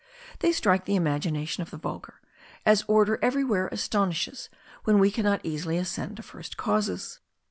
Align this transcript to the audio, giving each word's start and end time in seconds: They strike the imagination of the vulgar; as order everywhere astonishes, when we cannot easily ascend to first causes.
They 0.39 0.51
strike 0.51 0.85
the 0.85 0.95
imagination 0.95 1.61
of 1.61 1.69
the 1.69 1.77
vulgar; 1.77 2.21
as 2.65 2.83
order 2.87 3.19
everywhere 3.21 3.69
astonishes, 3.71 4.49
when 4.83 4.97
we 4.97 5.11
cannot 5.11 5.41
easily 5.45 5.77
ascend 5.77 6.17
to 6.17 6.23
first 6.23 6.57
causes. 6.57 7.19